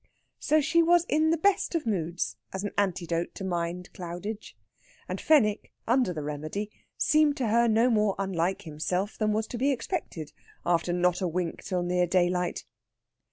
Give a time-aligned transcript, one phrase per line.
[0.39, 4.57] So she was in the best of moods as an antidote to mind cloudage.
[5.07, 9.59] And Fenwick, under the remedy, seemed to her no more unlike himself than was to
[9.59, 10.33] be expected
[10.65, 12.65] after not a wink till near daylight.